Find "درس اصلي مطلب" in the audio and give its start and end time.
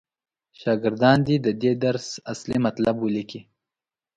1.85-2.95